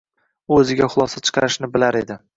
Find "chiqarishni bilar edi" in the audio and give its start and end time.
1.27-2.19